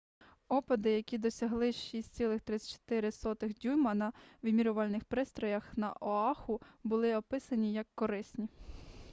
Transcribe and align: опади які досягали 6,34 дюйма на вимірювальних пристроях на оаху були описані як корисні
опади 0.47 0.89
які 0.91 1.17
досягали 1.17 1.65
6,34 1.71 3.61
дюйма 3.61 3.93
на 3.93 4.11
вимірювальних 4.41 5.03
пристроях 5.03 5.77
на 5.77 5.93
оаху 6.01 6.61
були 6.83 7.15
описані 7.15 7.73
як 7.73 7.87
корисні 7.95 8.49